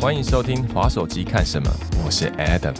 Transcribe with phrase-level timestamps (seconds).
[0.00, 1.68] 欢迎收听滑手机看什么，
[2.04, 2.72] 我是 Adam。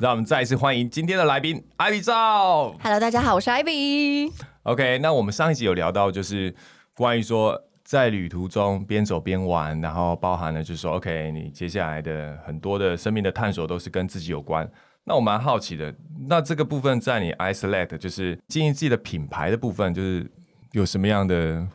[0.00, 2.72] 让我们再一次欢迎今天的来宾艾比赵。
[2.82, 4.32] Hello，大家好，我是 Ivy。
[4.62, 6.54] OK，那我们上一集有聊到，就是
[6.94, 14.66] 关于说在旅途中边走边玩，然后包含了就是说，OK，你接下来的很多的生命的探索都是跟自己有关。
[15.04, 15.94] 那我蛮好奇的，
[16.26, 20.26] 那这个部分在你 iSelect 就是经营自己的品牌的部分，就是
[20.72, 21.66] 有什么样的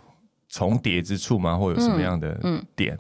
[0.54, 1.58] 重叠之处吗？
[1.58, 2.40] 或有什么样的
[2.76, 2.96] 点？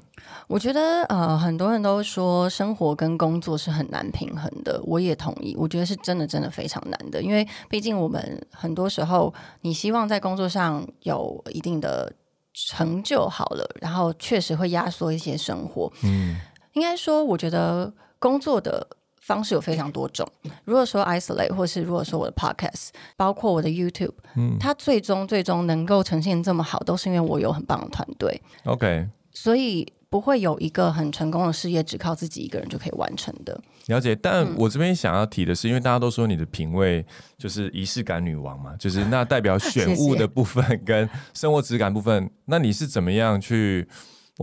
[0.47, 5.55] 我觉得呃，很多人都说生活跟工作是很难平衡的，我也同意。
[5.55, 9.31] 我觉得是真的真的非常难的，因为毕竟我们很多时候，
[9.61, 12.11] 你希望在工作上有一定的
[12.55, 15.93] 成就好了，然后确实会压缩一些生活。
[16.03, 16.37] 嗯，
[16.73, 18.87] 应该说，我觉得工作的
[19.25, 20.29] 方式有非常多种。
[20.65, 28.41] 如果说 isolate，或是如果说我的 podcast，包括我的 YouTube，嗯，它最终最终能够呈现这么好，都是因为我有很棒的团队。
[28.65, 33.59] OK，所以不会有一个很成功的事业只靠自己一个人就可以完成的。
[33.87, 34.13] 了解。
[34.13, 37.05] 但嗯我这边想要提的是，因为大家都说你的品味
[37.37, 43.87] 就是仪式感女王嘛，就是那代表 选物的部分跟生活质感部分，那你是怎么样去？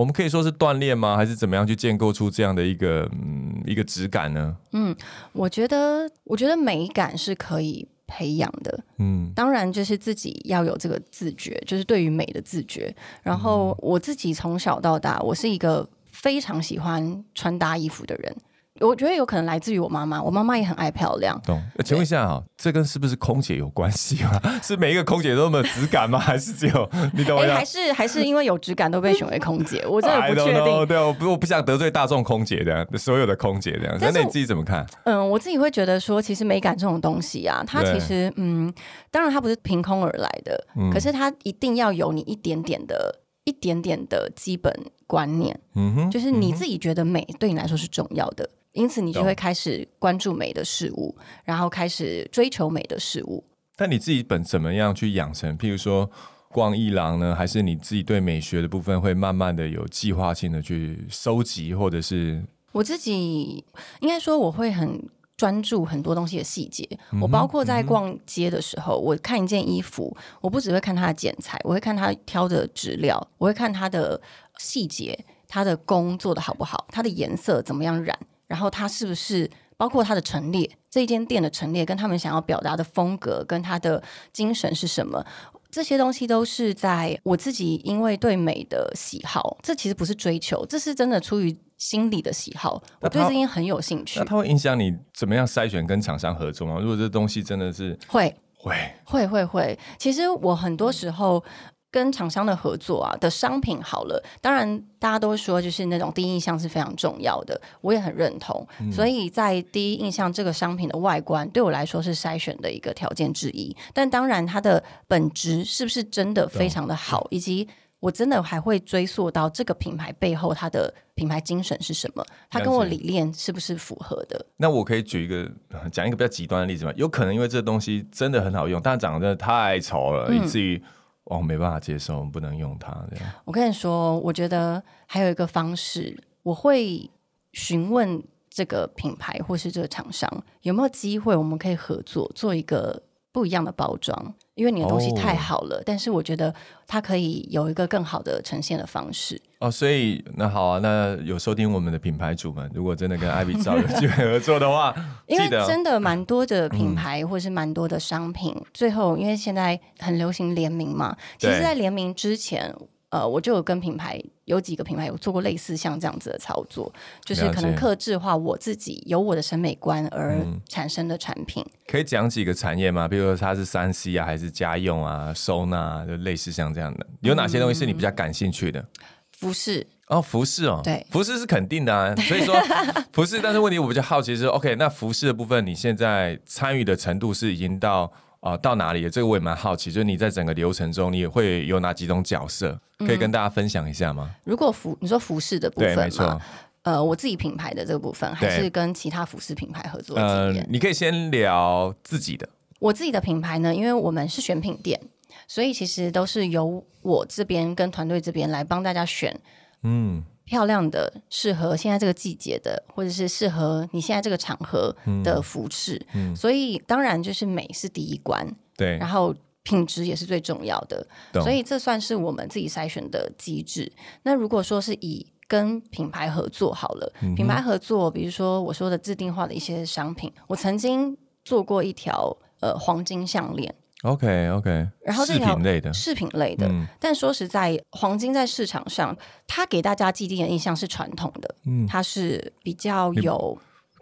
[0.00, 1.14] 我们可以说是锻炼吗？
[1.14, 4.56] 还是怎么样去建构出这样的一个嗯一个质感呢？
[4.72, 4.96] 嗯
[5.32, 8.82] 我觉得，我觉得美感是可以培养的。
[8.96, 12.94] 嗯当然，就是自己要有这个自觉，就是对于美的自觉。
[13.22, 18.34] 然后我自己从小到大，我是一个非常喜欢穿搭衣服的人。
[18.80, 21.40] 我觉得有可能来自于我妈妈，我妈妈也很爱漂亮。
[21.44, 21.60] 懂。
[21.76, 24.40] 呃请问一下啊，这跟是不是空姐有关系吗？
[24.62, 26.18] 是每一个空姐都那么质感吗？
[26.18, 30.86] 还是只有 你懂还是还是因为有质感都被选为空姐， 我真的不确 know，定。
[30.86, 33.96] 对，我不我不想得罪大众空姐这样，所有的空姐这样。
[34.00, 34.86] 那你自己怎么看？
[35.04, 38.72] 嗯，我自己会觉得说，其实美感这种东西啊，它其实嗯，
[39.10, 44.72] 当然它不是凭空而来的，嗯可是它一定要有你一点点的、一点点的基本
[45.06, 53.44] 观念，嗯哼，就是你自己觉得美对你来说是重要的，因此你就会开始关注美的事物，然后开始追求美的事物。
[53.76, 55.56] 但你自己本怎么样去养成？
[55.56, 56.10] 譬如说
[56.50, 63.64] 逛一廊呢，还是你自己对美学的部分会慢慢的有计划性的去收集，或者是我自己
[64.00, 65.02] 应该说我会很
[65.36, 66.86] 专注很多东西的细节。
[67.12, 74.20] 嗯我包括在逛街的时候，我看一件衣服，我不只会看它的剪裁，我会看它挑的质料，我会看它的
[74.58, 78.18] 细节，它的工做的好不好，它的颜色怎么样染，
[78.50, 79.48] 然后它是不是。
[79.80, 85.24] 包括它的陈列，这一间店的陈列跟他们想要表达的风格，跟它的精神是什么，
[85.70, 96.78] 这些东西都是在我自己因为对美的喜好，这其实不是追求，这是真的出于心理的喜好，我对这件很有兴趣那，它会影响你怎么样筛选跟厂商合作吗？
[96.78, 99.78] 如果这东西真的是会会，会会会。
[99.96, 101.42] 其实我很多时候。
[101.90, 108.66] 跟厂商的合作啊的商品好了，当然大家都说就是那种第一印象是非常重要的，我也很认同。
[108.92, 117.66] 所以在第一印象这个商品的外观对我来说是筛选的一个条件之一，但当然它的本质是不是真的非常的好，以及
[117.98, 124.46] 我真的还会追溯到这个品牌背后它的品牌精神是什么，它跟我理念是不是符合的？
[124.56, 126.92] 那我可以举一个呃讲一个比较极端的例子吗？
[126.96, 130.82] 有可能因为这个东西真的很好用，但长得真的太丑了，以至于
[131.30, 133.24] 哦没办法接受，不能用它这样。
[133.44, 137.08] 我跟你说，我觉得还有一个方式，我会
[137.52, 140.28] 询问这个品牌或是这个厂商
[140.62, 143.02] 有没有机会，我们可以合作做一个
[143.32, 144.34] 不一样的包装。
[144.60, 145.16] 因为你的东西哦。
[145.16, 146.54] 太好了，但是我觉得
[146.86, 149.40] 它可以有一个更好的呈现的方式。
[149.58, 154.94] 哦，所以那好啊，那有收听我们的品牌主们，如果真的跟艾比找有机会合作的话，
[155.26, 162.74] 因为真的蛮多的品牌或是蛮多的商品，最后因为现在很流行联名嘛，其实，在联名之前，
[163.10, 166.92] 呃，我就有跟品牌有几个品牌有做过类似像这样子的操作，
[167.24, 171.64] 就是可能克制化我自己有我的审美观而嗯产生的产品。
[171.88, 173.08] 可以讲几个产业吗？
[173.08, 178.84] 比如说它是三 C 啊，还是家用啊、收纳、啊，就类似像这样的，有哪些东西是你比较感兴趣的？
[179.32, 182.14] 服饰，哦，服饰哦，对服饰是肯定的啊。
[182.14, 182.54] 所以说
[183.10, 189.08] 服饰，但是问题我比较好奇是，OK，那服饰的部分，你现在参与的程度是已经到啊、到哪里？
[189.10, 194.30] 这个我也蛮好奇，就是你在整个流程中，你也会有哪几种角色，可以跟大家分享一下吗？
[194.44, 196.40] 如果服你说服饰的部对，没分错嘛，。
[196.82, 202.48] 呃，我自己品牌的这个部分，还是跟其他服饰品牌合作的呃经验。，你可以先聊自己的，
[202.78, 204.98] 我自己的品牌呢，因为我们是选品店，
[205.46, 209.38] 所以其实都是由我这边跟团队这边来帮大家选
[209.82, 214.92] 嗯，漂亮的、适合现在这个季节的，或者是适合你现在这个场合
[215.22, 216.04] 的服饰。
[216.12, 216.34] 嗯。
[216.34, 218.44] 所以当然就是美是第一关，
[218.76, 218.98] 对。
[218.98, 219.32] 然，后
[219.62, 221.40] 品质也是最重要的，懂。
[221.44, 223.92] 所以这算是我们自己筛选的机制。
[224.24, 236.66] 那如果说是以跟品牌合作好了，嗯品牌合作，比如说我说的制定化的一些商品，我曾经做过一条呃黄金项链，OK OK，然后这条品类的，饰品类的。
[236.66, 239.14] 嗯但说实在，黄金在市场上，
[239.46, 243.58] 它给大家既定的印象是传统的，嗯，它是比较有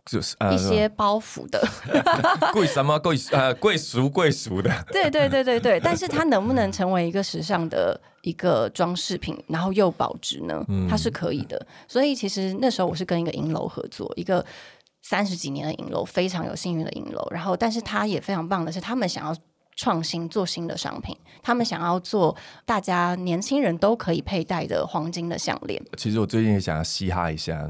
[0.06, 1.60] 就是呃一些包袱的。
[2.54, 10.64] 贵什么贵呃贵俗贵俗的，对对对对对，但是它能不能成为一个时尚的一个装饰品，然后又保值呢？
[10.88, 11.66] 它是可以的。
[11.88, 14.44] 所以其实那时候我是跟一个银楼合作，一个
[15.02, 17.26] 三十几年的银楼，非常有幸运的银楼。
[17.32, 19.34] 然后，但是它也非常棒的是，他们想要。
[19.78, 22.36] 创新做新的商品，他们想要做
[22.66, 25.80] 大家年轻人都可以佩戴的黄金的项链。
[25.96, 27.64] 其实我最近也想要嘻哈一下，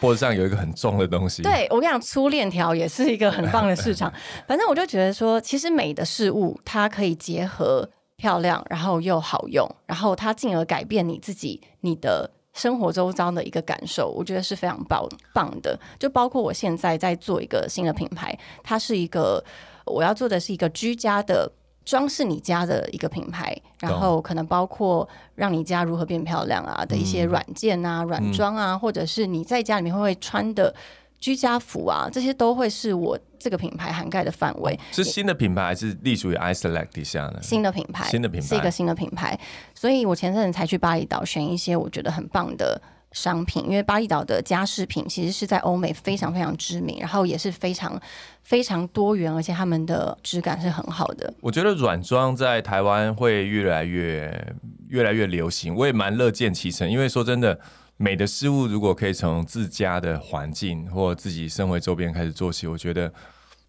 [0.00, 4.10] 脖子上有一个很重的东西，， 对我跟你讲，粗链条也是一个很棒的市场。
[4.48, 7.86] 反正我就觉得说，其实美的事物它可以结合
[8.16, 12.30] 漂亮，然后又好用，然后它进而改变你自己你的。
[12.54, 15.76] 生活周遭的一个感受，我觉得是非常棒棒的。
[15.98, 18.32] 就包括我现在在做一个新的品牌，
[18.62, 19.44] 它是一个
[19.84, 21.50] 我要做的是一个居家的
[21.84, 30.74] 装饰你家的一个品牌，然后可能包括让你家如何变漂亮啊的一些软件啊、软装啊，或者是你在家里面会会穿的
[31.18, 34.78] 居家服啊，这些都会是我这个品牌涵盖的范围。
[34.92, 37.38] 是新的品牌还是隶属于 iSelect 底下呢？
[37.42, 39.38] 新的品牌，新的品牌是一个新的品牌，
[39.74, 42.80] 所以我前阵子才去巴厘岛选一些我觉得很棒的
[43.14, 47.98] 商品，因为巴厘岛的家饰品其实是在欧美非常非常知名，然后也是非常
[48.42, 51.32] 非常多元，而且他们的质感是很好的。
[51.40, 54.54] 我觉得软装在台湾会越来越
[54.88, 56.90] 越来越流行，我也蛮乐见其成。
[56.90, 57.58] 因为说真的，
[57.96, 63.12] 美的事物如果可以从自家的环境或自己生活周边开始做起，我觉得，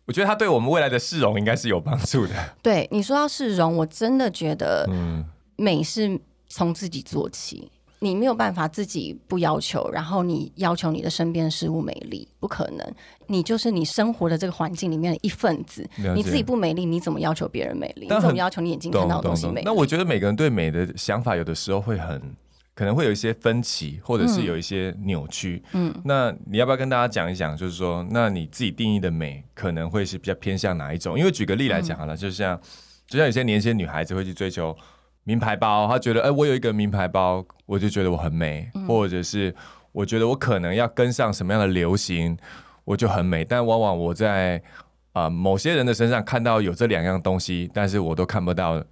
[0.05, 2.33] 我觉得它对我们未来的市容应该是有帮助的。
[2.63, 5.23] 对你说到市容，我真的觉得嗯，
[5.55, 6.19] 美是
[6.49, 7.71] 从自己做起。
[7.99, 12.93] 你没有办法自己不要求，然后你要求你的身边事物美丽，不可能。
[13.27, 18.07] 你就是你生活的这个环境里面的一份子，你自己不美丽，你怎么要求别人美丽？
[18.07, 19.65] 你怎么要求你眼睛看到的东西美丽？。
[19.65, 22.21] 那我觉得每个人对美的想法，有的时候会很
[22.75, 25.63] 可能会有一些分歧，或者是有一些扭曲。
[25.71, 31.17] 嗯，那你要不要跟大家讲一讲，就是说，那你自己定义的美可能会是比较偏向哪一种？
[31.17, 32.59] 因为举个例来讲好了，就像
[33.07, 34.75] 就像有些年轻女孩子会去追求
[35.25, 39.53] 名牌包，他觉得哎、我有一个名牌包，我就觉得我很美，或者是
[39.91, 42.37] 我觉得我可能要跟上什么样的流行，
[42.85, 43.43] 我就很美。
[43.43, 44.61] 但往往我在
[45.13, 48.83] 啊、某些人的身上看到有这两样东西，但是我都看不到，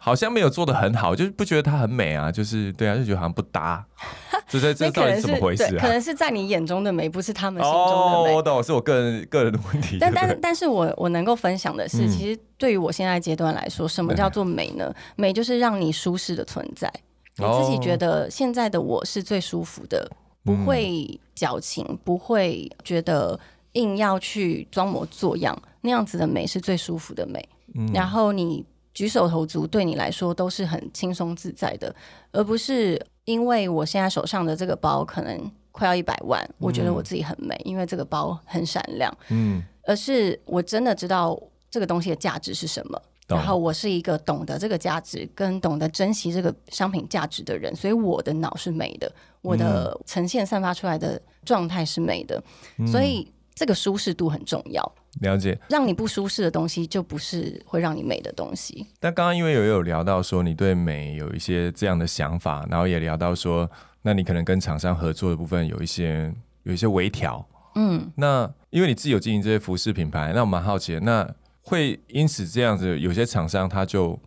[0.00, 3.84] 好像没有做的很好，就是不觉得它很美啊，就是对啊，就觉得好像不搭，
[4.48, 5.88] 这这这到底怎么回事，啊可？
[5.88, 8.34] 能是在你眼中的美，不是他们心中的哦，美。
[8.34, 9.98] 我懂，是我个人个人的问题。
[10.00, 14.94] 但但但是我我能够分享的是，嗯其实对于我现在阶段来说，什么叫做美呢？
[15.16, 16.90] 美就是让你舒适的存在，
[17.36, 20.08] 你自己哦觉得现在的我是最舒服的，
[20.44, 23.38] 不嗯会矫情，不会觉得
[23.72, 27.46] 硬要去装模作样，那样子的美是最舒服的美。
[27.74, 28.64] 嗯然后你
[28.98, 31.94] 举手投足对你来说都是很轻松自在的，
[32.32, 39.16] 而不是因为我现在手上的这个包可能快要一百万，我觉得我自己很美，因为这个包很闪亮。
[39.28, 41.40] 嗯，而是我真的知道
[41.70, 43.00] 这个东西的价值是什么。
[43.28, 52.42] 然后我是一个懂得这个价值跟懂得珍惜这个商品价值的人，所以我的脑是美的，我的呈现散发出来的状态是美的，
[52.90, 54.92] 所以这个舒适度很重要。
[55.20, 55.58] 了解。
[55.68, 58.86] 让你不舒适的东西，就不是会让你美的东西。
[59.00, 63.68] 但刚刚因为有有聊到说你对美有一些这样的想法，然后也聊到说，
[64.02, 67.44] 那你可能跟厂商合作的部分有一些有一些微调。
[67.74, 71.28] 嗯，那因为你自己有经营这些服饰品牌，那我蛮好奇的，那
[71.62, 74.18] 会因此这样子，有些厂商他就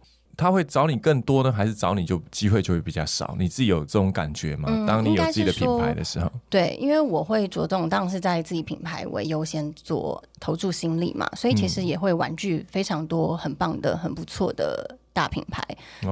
[0.42, 3.36] 他会找你更多呢，还是找你就机会就会比较少？
[3.38, 4.68] 你自己有这种感觉吗？
[4.72, 15.66] 嗯当你有自己的品牌的时候，对，因为我会着重，当然是在自己品牌为优先做投注心力嘛，所以其实也会婉拒非常多很棒的、很不错的大品牌。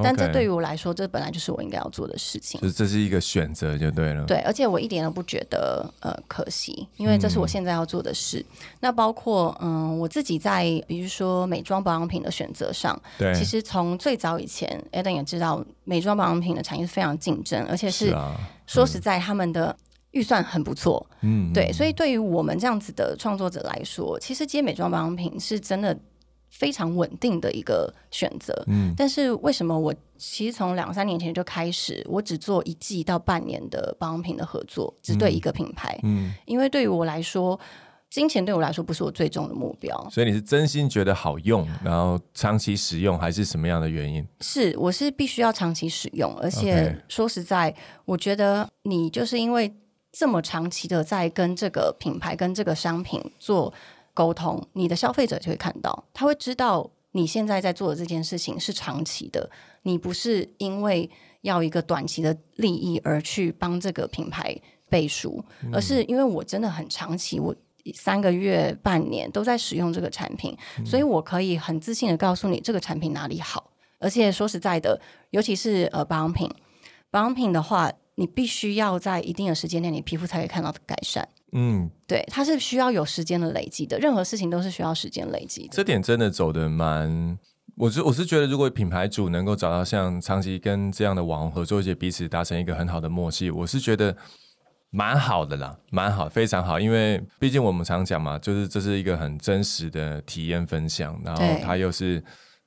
[0.03, 2.59] 但这对于我来说，这本来就是我应该要做的事情。
[2.61, 4.25] 就是这是一个选择就对了。
[4.25, 8.45] 对，而且我一点都不觉得呃可惜，因为这是我现在要做的事。
[8.79, 18.15] 那包括嗯，我自己在比如说美妆保养品的选择上，对，其实从最早以前，Eden 也知道，美妆保养品的产业是非常竞争，而且是
[18.67, 19.75] 说实在，他们的
[20.11, 21.05] 预算很不错。
[21.21, 25.97] 嗯，对，所以对于我们这样子的创作者来说，其实接美妆保养品是真的
[26.49, 28.53] 非常稳定的一个选择。
[28.67, 35.97] 嗯但是为什么我其实从两三年前就开始，我只做一季到半年的保养品的合作，只对一个品牌？
[36.03, 37.57] 嗯因为对于我来说，
[38.09, 40.07] 金钱对我来说不是我最终的目标。
[40.11, 44.27] 所以你是真心觉得好用，然后长期使用，还是什么样的原因？
[44.41, 47.73] 是，我是必须要长期使用，而且说实在，
[48.05, 49.71] 我觉得你就是因为
[50.11, 53.71] 这么长期的在跟这个品牌、跟这个商品做
[54.19, 59.49] 沟通，你的消费者就会看到，他会知道你现在在做的这件事情是长期的，
[59.83, 61.09] 你不是因为
[61.41, 64.53] 要一个短期的利益而去帮这个品牌
[64.89, 67.55] 背书，而是因为我真的很长期，我。
[67.95, 73.71] 三个月、半年都在使用这个产品，所以我可以很自信的告诉你这个产品哪里好。
[73.99, 74.99] 而且说实在的，
[75.31, 76.47] 尤其是呃保养品，
[77.09, 81.27] 保养品的话，你必须要在一定的时间内，你皮肤才会看到改善。
[81.51, 85.69] 嗯，对，它是需要有时间的累积的，任何事情都是需要时间累积的。
[85.71, 87.37] 这点真的走的蛮。
[87.75, 94.13] 我是我是觉得，如果品牌主能够找到像长期跟这样的网红合作，而且彼此达成一个很好的默契，我是觉得
[94.89, 96.77] 蛮好的啦，蛮好，非常好。
[96.77, 102.21] 因为毕竟我们常讲嘛，就是这是一个很真实的体验分享，然后它又是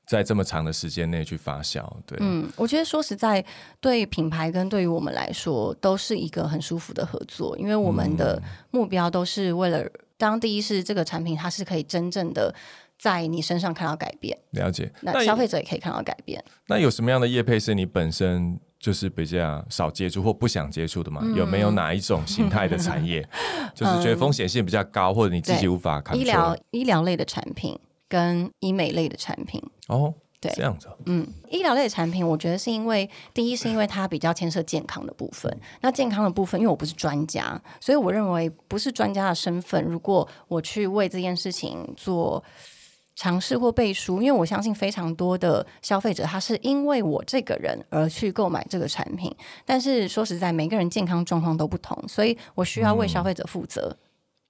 [0.06, 3.44] 在这么长的时间内去发酵，对，嗯，我觉得说实在，
[3.80, 12.54] 对品牌跟对于我们来说，都是一个很舒服的合作，因为我们的目标都是为了，当第一是这个产品它是可以真正的
[12.98, 14.92] 在你身上看到改变，了解。
[15.00, 16.44] 那消费者也可以看到改变。
[16.66, 21.20] 那有什么样的业配是你本身就是比较少接触或不想接触的吗？
[21.24, 23.26] 嗯有没有哪一种形态的产业，
[23.74, 27.78] 就是觉得风险性比较高，或者你自己无法看医疗医疗类的产品
[28.12, 35.50] 跟医美类的产品，哦，对这样子哦，嗯，医疗类的产品，我觉得是因为第一是因为它比较牵涉健康的部分。
[35.80, 42.44] 那健康的部分，因为我不是专家，所以我认为不是专家的身份，如果我去为这件事情做
[43.16, 49.34] 尝试或背书，因为我相信非常多的消费者他是因为我这个人而去购买这个产品。
[49.64, 53.96] 但是说实在，每个人健康状况都不同，所以我需要为消费者负责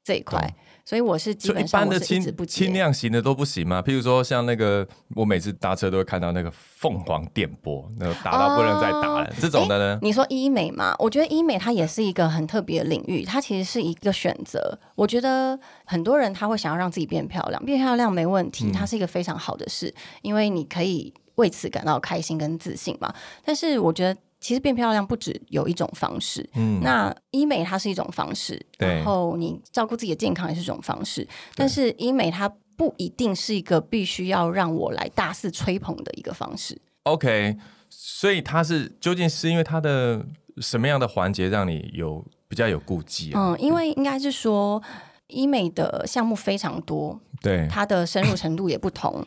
[0.03, 0.41] 这一块。
[0.41, 3.81] 懂所以我是基本上我般的轻轻量型的都不行吗？
[3.81, 9.99] 譬如说像那个，我每次搭车都会看到那个凤凰电波，那个打到不能再打了，这种的呢？
[10.03, 10.95] 你说医美嘛？
[10.99, 14.79] 我觉得医美它也是一个很特别的领域，它其实是一个选择。
[14.97, 23.15] 我觉得很多人他会想要让自己变漂亮，变漂亮没问题，它是一个非常好的事，因为你可以为此感到开心跟自信嘛。
[23.45, 24.21] 但是我觉得。
[24.43, 36.77] 其实变漂亮不止有一种方式，嗯，那医美它是一种方式，对然后你照顾自己的健康也是一种方式，但是医美它不一定是一个必须要让我来大肆吹捧的一个方式。
[37.05, 37.57] OK，
[37.89, 40.27] 所以它是究竟是因为它的
[40.59, 43.53] 什么样的环节让你有比较有顾忌啊？
[43.53, 44.83] 嗯，因为应该是说
[45.29, 49.25] 医美的项目非常多，对，它的深入程度也不同，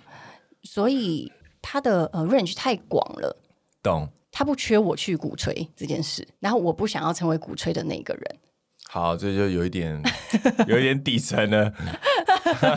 [0.64, 1.32] 所以
[1.62, 3.38] 它的呃 range 太广了。
[3.82, 4.10] 懂。
[4.38, 8.36] 它不缺我去鼓吹这件事，然后我不想要成为鼓吹的那个人。
[8.90, 10.04] 好，这就有一点
[10.68, 11.72] 有一点底层了。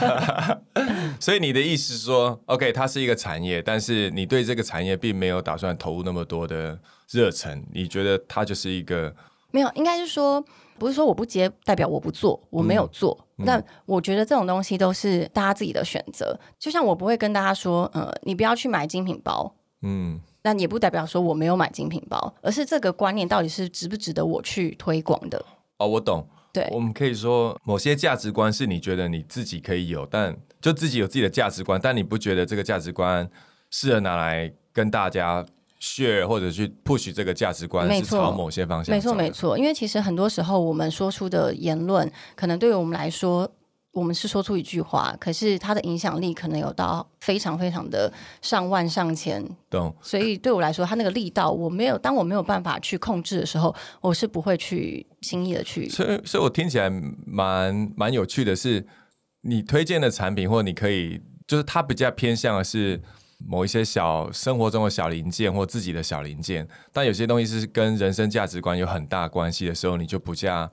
[1.19, 6.79] 所以你的意思是说，OK，它是一个产业，但是你对这个产业并没有打算投入那么多的
[7.11, 9.13] 热忱，你觉得它就是一个
[9.51, 10.41] 没有，应该是说，
[10.79, 13.27] 不是说我不接，代表我不做，我没有做。
[13.45, 16.39] 但我觉得这种东西都是大家自己的选择。
[16.57, 25.45] 就像我不会跟大家说，呃，你不要去买精品包，嗯那也不代表说我没有买精品包，而是这个观念到底是值不值得我去推广的。
[25.79, 26.27] 哦，我懂。
[26.51, 33.29] 对我们可以说某些价值观是你觉得你自己可以有，但就自己有自己的价值观，但你不觉得这个价值观
[33.71, 35.45] 适合拿来跟大家
[35.79, 43.49] share 或者去 push 这个价值观是朝某些方向没错，没错，因为其实很多时候我们说出的言论，可能对于我们来说，
[43.99, 49.95] 我们是说出一句话，可是它的影响力可能有到非常非常的上万上千，懂。
[50.01, 55.89] 所以对我来说，它那个力道，我没有，当我没有办法去控制的时候，我是不会去轻易的去。
[55.89, 56.89] 所以，所以我听起来
[57.27, 58.87] 蛮蛮有趣的是，
[59.41, 63.01] 你推荐的产品，或你可以，就是它比较偏向的是
[63.47, 70.71] 某一些小生活中的小零件或自己的小零件，但有些东西是跟人生价值观有很大关系的时候，你就不加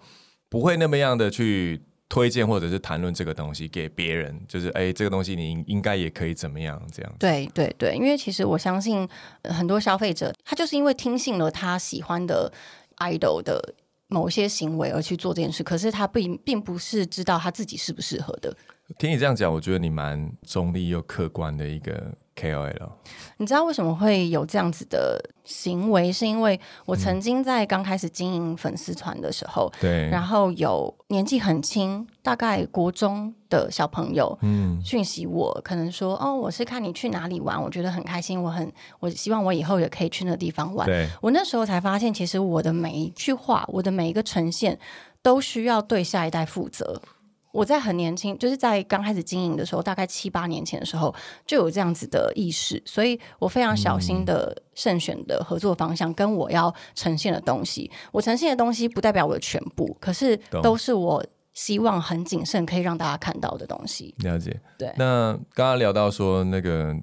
[0.49, 7.11] 不会那么样的去推荐或者是谈论这个东西给别人，就是哎，这个东西你应应该也可以怎么样这样。
[7.19, 9.07] 对对对，因为其实我相信
[9.41, 12.51] 呃很多消费者，他就是因为听信了他喜欢的
[12.97, 13.73] idol 的
[14.07, 18.55] 某些行为而去做这件事，可是他并并不是知道他自己适不适合的。
[18.99, 22.89] 听你这样讲，我觉得你蛮中立又客观的一个 KOL。
[23.37, 26.11] 你知道为什么会有这样子的行为？
[26.11, 40.85] 是因为我曾经在刚开始经营粉丝团的时候，对，然后有年纪很轻，大概国中的小朋友，嗯，讯息我，可能说哦，我是看你去哪里玩，我觉得很开心，我很我希望我以后也可以去那个地方玩。
[40.85, 44.79] 对，我那时候才发现，其实我的每一句话，我的每一个呈现，
[45.21, 47.01] 都需要对下一代负责。
[47.55, 57.89] 我在很年轻，就是在刚开始经营的时候，大概七八年前的时候，就有这样子的意识，所以我非常小心的慎选的合作方向，跟我要呈现的东西。
[58.11, 64.13] 我呈现的东西不代表我的全部，可是都是我希望很谨慎可以让大家看到的东西。
[64.19, 64.59] 了解。
[64.77, 66.93] 对那刚刚聊到说那个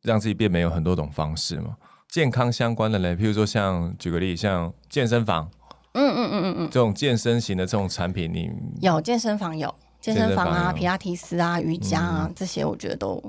[0.00, 1.76] 让自己变美有很多种方式嘛，
[2.08, 5.50] 健康相关的嘞，譬如说像举个例，像健身房，
[5.92, 13.22] 嗯嗯嗯嗯嗯，这种健身型的这种产品，你有健身房有健身房啊、皮拉提斯啊、瑜伽啊、这些，我觉得都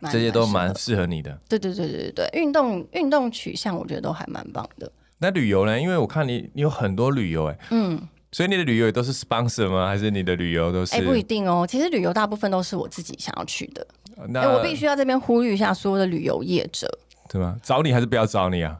[0.00, 1.38] 蛮这些都蛮适合你的。
[1.48, 4.90] 对对对对对，运动运动取向，我觉得都还蛮棒的。
[5.18, 5.80] 那旅游呢？
[5.80, 8.00] 因为我看你你有很多旅游哎，嗯，
[8.32, 9.86] 所以你的旅游也都是 sponsor 吗？
[9.86, 10.94] 还是你的旅游都是？
[10.96, 11.66] 哎、不一定哦。
[11.66, 13.86] 其实旅游大部分都是我自己想要去的。
[14.28, 16.86] 那哎、我必须要这边呼吁一下所有的旅游业者，
[17.28, 17.56] 对吗？
[17.62, 18.78] 找你还是不要找你啊？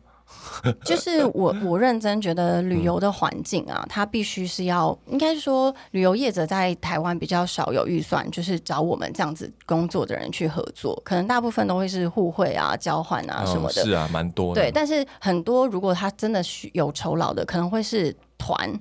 [0.85, 13.83] 就是我我认真觉得旅游的环境啊，它必须是要，应该是说旅游业者在台湾比较少有预算，就是找我们这样子工作的人去合作，可能大部分都会是互惠啊、交换啊什么的。
[13.83, 14.61] 哦是啊，蛮多的。
[14.61, 18.79] 对，但是很多如果他真的需有酬劳的，可能会是团。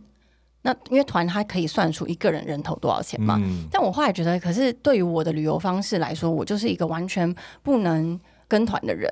[0.62, 3.38] 那因为团它可以算出一个人人头多少钱嘛。
[3.40, 7.32] 嗯，但我后来觉得，可是对于我的旅游方式来说，我就是一个完全
[7.62, 9.08] 不能跟团的人。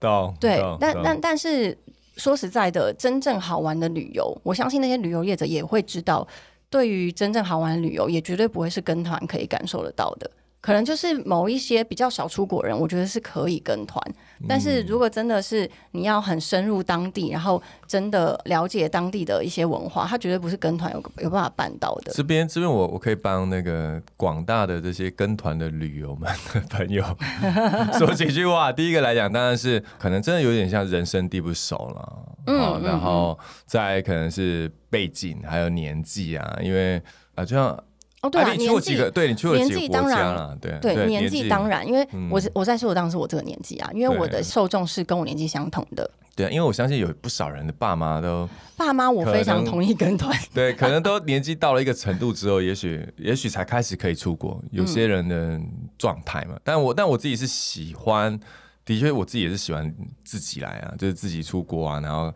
[0.00, 0.34] 懂。
[0.40, 1.76] 对但但但是
[2.16, 6.26] 说实在的，真正好玩的旅游，我相信那些旅游业者也会知道，
[6.68, 10.30] 对于真正好玩的旅游，也绝对不会是跟团可以感受得到的。
[10.60, 14.02] 可能就是某一些比较少出国人，我觉得是可以跟团。
[14.48, 22.12] 但是如果真的是你要很深入当地，然后真的了解当地的一些文化，他绝对不是跟团有有办法办到的。
[22.12, 27.04] 这边这边我我可以帮那个广大的这些跟团的旅游们的 朋友
[27.98, 28.72] 说几句话。
[28.72, 37.00] 第一个来讲，当然是可能真的有点像人生地不熟了，嗯嗯然后再可能是背景还有年纪啊，因为
[37.34, 37.78] 啊，就像
[38.22, 39.10] 哦，对啊，啊你去过年纪几个？
[39.10, 40.58] 对你去过年几个国纪当然家了？
[40.60, 46.10] 对对年纪当然，因为嗯我是我在说，我当然是我这个年纪啊，因为我的受众是跟我年纪相同的。
[46.36, 50.34] 对，因为我相信有不少人的爸妈都爸妈，我非常同意跟团。
[50.54, 54.62] 对，可能都年纪到了一个程度之后，也许也许才开始可以出国。
[54.70, 55.60] 有些人的
[55.98, 58.38] 状态嘛，但我但我自己是喜欢，
[58.86, 59.92] 的确我自己也是喜欢
[60.24, 62.32] 自己来啊，就是自己出国啊，然后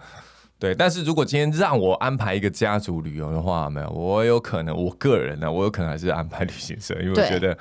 [0.65, 0.75] 对。
[0.75, 7.57] 但是如果今天让我安排一个家族旅游的话，没有，我有可能我个人呢、我有可能还是安排旅行社，因为我觉得。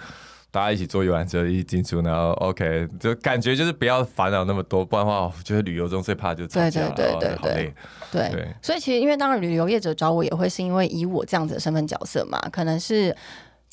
[0.54, 7.74] 大家一起坐游览车，一起进出，然后 OK，就感觉就是不要烦恼那么多，不然的话，我觉得旅游中最怕就对对对哦对。
[8.12, 13.16] 对，对所以其实因为当然旅游业者找我也会是因为以我这样子的身份角色嘛，可能是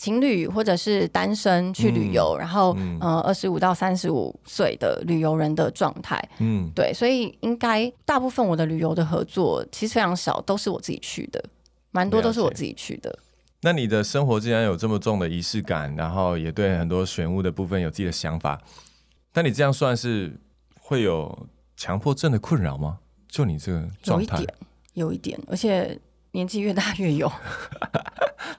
[0.00, 11.44] 情侣或者是单身去旅游，然后嗯呃二十五到三十五岁的旅游人的状态，嗯，对，所以应该大部分我的旅游的合作其实非常少，都是我自己去的，
[11.90, 13.18] 蛮多都是我自己去的。
[13.60, 18.58] 那你的生活既然有这么重的仪式感，然后也对很多玄物的部分有自己的想法，
[19.34, 20.34] 那你这样算是
[20.80, 23.00] 会有强迫症的困扰吗？
[23.28, 24.54] 就你这个有状态一点，，
[24.94, 26.00] 有一点，而且
[26.32, 27.30] 年纪越大越有。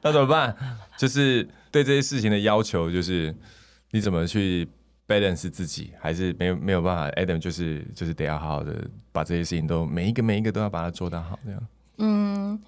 [0.03, 0.55] 那怎么办？
[0.97, 3.33] 就是对这些事情的要求，就是
[3.91, 4.67] 你怎么去
[5.07, 8.75] balance 自己，还是没有没有办法？Adam 就是就是得要好好的
[9.11, 11.67] 把这些事情都每一个每一个都要把它做到好，这样。
[11.97, 12.59] 嗯，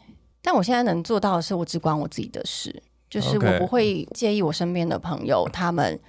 [0.41, 5.99] 但我现在能做到的是，我只管我自己的事，就是我不会介意我身边的朋友他们。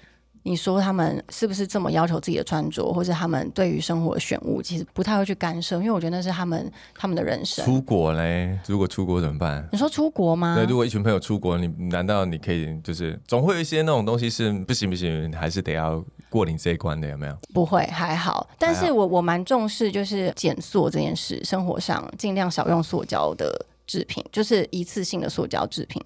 [0.46, 7.64] 你说他们是不是这么要求自己的穿着，或者他们对于生活的选物，其实不太会去干涉，因为我觉得那是他们他们的人生。
[7.64, 9.66] 出国嘞，如果出国怎么办？
[9.72, 10.54] 你说出国吗？
[10.54, 17.35] 对，如果一群朋友出国，你难道你可以就是总会有一些那种东西是不行不行，还是得要过你这一关的，有没有？
[17.54, 18.46] 不会，还好。
[18.59, 26.03] 但是我我蛮重视就是减塑这件事，生活上尽量少用塑胶的制品，就是一次性的塑胶制品。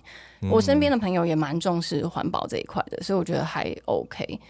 [0.51, 4.41] 我身边的朋友也蛮重视环保这一块的，所以我觉得还 OK。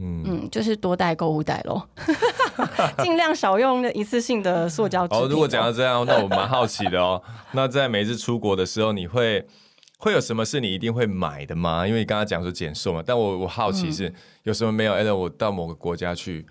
[0.00, 1.88] 嗯，嗯，就是多带购物袋咯，
[3.02, 5.28] 尽量少用一次性的塑胶制品好，咯。
[5.28, 7.20] 如果讲到这样，那我蛮好奇的哦。
[7.50, 9.44] 那在每次出国的时候，你会
[9.98, 11.84] 会有什么是你一定会买的吗？
[11.84, 14.92] 因为你刚刚讲说减瘦嘛，但我我好奇嗯是、有什么没有？
[14.92, 16.46] 哎，我到某个国家去，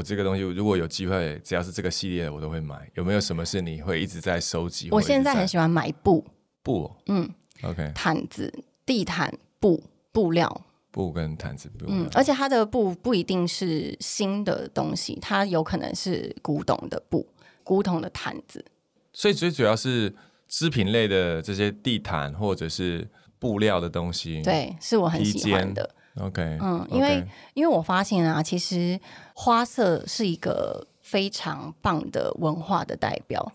[0.00, 2.90] 我这个东西如果有机会，只要是这个系列的，我都会买。
[2.94, 4.88] 有没有什么是你会一直在收集？
[4.90, 6.24] 我现在很喜喜欢买布、
[6.62, 7.30] 布哦嗯
[7.62, 8.50] ，OK，毯子、
[8.86, 17.28] 地毯、布、布料，布跟毯子布，嗯，而且它的布不一定是新的东西，它有可能是古董的布、
[17.62, 18.64] 古董的毯子。
[19.12, 20.14] 所以最主要是
[20.48, 23.06] 织品类的这些地毯或者是
[23.38, 24.40] 布料的东西。
[24.40, 25.94] 对，是我很喜欢的。
[26.18, 28.98] ，OK，嗯因为因为我发现啊，其实
[29.34, 33.52] 花色是一个非常棒的文化的代表。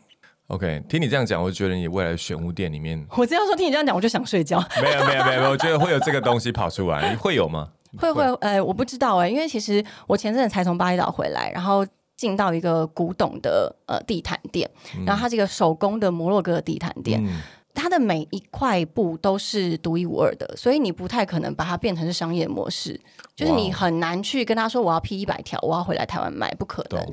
[0.47, 4.63] OK，听你这样讲，我就觉得你未来的选物店里面 我这样说听你这样讲，我就想睡觉。
[4.81, 7.69] 没有没有没有我觉得会有这个东西跑出来，会有吗？
[7.97, 11.85] 会会呃，我不知道哎、因为其实我前阵子才从巴厘岛回来，然后
[12.17, 14.69] 进到一个古董的呃地毯店，
[15.05, 17.41] 然后它是一个手工的摩洛哥的地毯店，嗯，
[17.75, 22.99] 它的每一块布都是独一无二的，所以你不太可能把它变成是商业模式，
[23.35, 27.05] 就是你很难去跟他说我要批一百条，我要回来台湾卖，不可能。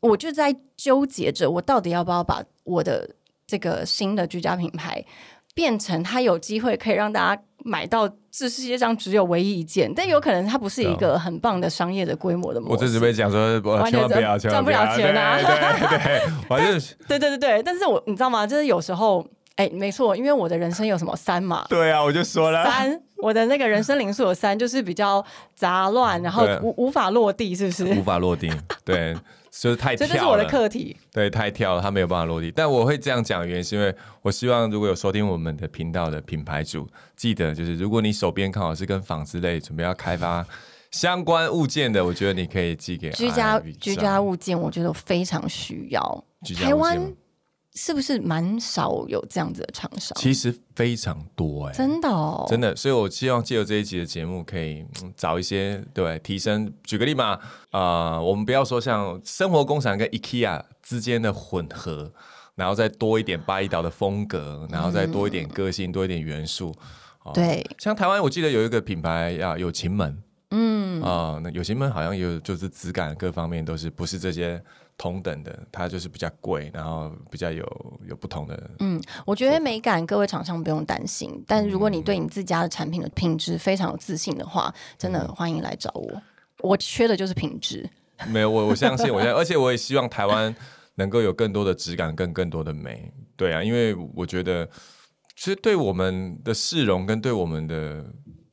[0.00, 3.10] 我就在纠结着，我到底要不要把我的
[3.46, 5.04] 这个新的居家品牌
[5.54, 12.72] 变成它有机会可以让大家买到这世界上只有唯一一件，但有可能它不是一个很棒的商业的规模的模式。
[12.74, 15.38] 我这只被讲说，我完全千万不要，千万赚不了钱啊。
[15.42, 18.46] 对对对，反正对对对对，但是我你知道吗？
[18.46, 21.66] 就是有时候，哎，没错，因为我的人生有什么三嘛。
[21.70, 27.84] 对啊，我就说了，三，我的那个人生零数有三，就是比较杂乱，然后对无无法落地，是不是？
[27.98, 28.50] 无法落地，
[28.84, 29.14] 对，
[29.50, 30.12] 就是太跳了。
[30.12, 30.94] 这是我的课题。
[31.10, 32.52] 对，太跳了，他没有办法落地。
[32.54, 40.44] 但我会这样讲，原因是因为我希望如果有收听我们的频道的品牌主，记得就是如果你手边刚好是跟纺织类准备要开发
[40.90, 46.24] 相关物件的，我觉得你可以寄给居家居家物件，我觉得非常需要。
[46.44, 47.12] 居家物件台湾
[47.76, 50.16] 是不是蛮少有这样子的厂商？
[50.18, 56.72] 其实非常多哎、真的哦，真的，所以我希望借由这一集的节目，可以、嗯找一些对提升。
[56.82, 57.38] 举个例嘛，
[57.70, 62.10] 啊，我们不要说像生活工厂跟 IKEA 之间的混合，
[62.54, 66.74] 然后再多一点巴厘岛的风格，然后再多一点个性，多一点元素。
[67.22, 74.62] 哦对，像台湾，我记得有一个品牌啊，友情门，嗯啊、那友情门好像有就是质感各方面都是不是这些
[74.98, 77.64] 同等的，它就是比较贵，然后比较有
[78.08, 78.70] 有不同的。
[78.78, 86.22] 嗯，我觉得美感各位厂商不用担心，但如果你对你自家的产品的品质非常有自信的话，真的欢迎来找我。
[86.60, 87.88] 我缺的就是品质。
[88.28, 90.54] 没有，我我相信，我相信，而且我也希望台湾
[90.94, 93.12] 能够有更多的质感，更更多的美。
[93.36, 94.66] 对啊，因为我觉得，
[95.36, 98.02] 其实对我们的市容跟对我们的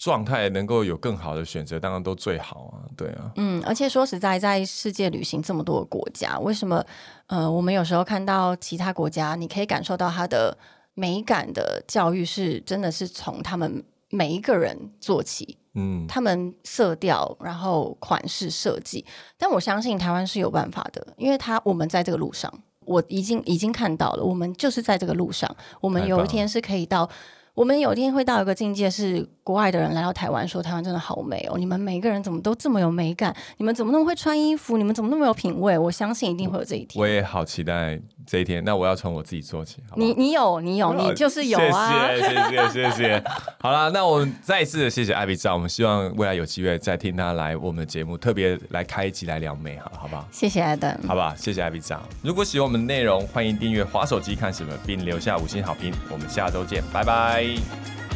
[0.04, 2.84] 状态能够有更好的选择，当然都最好啊。
[2.98, 6.84] 对啊，嗯，而且说实在，在世界旅行这么多个国家，为什么
[7.28, 10.58] 呃，我们有时候看到其他国家，你可以感受到它的
[10.94, 19.06] 美感的教育是真的是从他们每一个人做起，嗯，他们色调，然后款式设计。
[19.38, 27.10] 但我相信台湾是有办法的，因为他我们在这个路上，我已经已经看到了，我们就是在这个路上，我们有一天是可以到。
[27.56, 31.58] 我们有一天会到一个境界，是国外的人来到台湾，说台湾真的好美哦！
[31.58, 33.36] 你们每个人怎么都这么有美感？
[33.58, 34.76] 你们怎么那么会穿衣服？
[34.76, 35.78] 你们怎么那么有品味？
[35.78, 37.00] 我相信一定会有这一天。
[37.00, 38.64] 我也好期待这一天。
[38.64, 42.08] 那我要从我自己做起，好不好你你有你有你就是有啊！
[42.08, 43.24] 谢谢谢谢谢谢。
[43.60, 50.28] 好了，那我们再一次的谢谢艾比照，我们希望未来有机会再听他来我们的节目，特别来开一集来聊美，好好不好？
[50.32, 51.36] 谢谢艾登，好不好？
[51.36, 52.02] 谢谢艾比照。
[52.24, 55.94] 如果喜欢我们的内容，欢迎订阅滑手机看什么，并留下五星好评。
[56.10, 57.43] 我们下周见，拜拜。
[57.44, 58.13] Bye.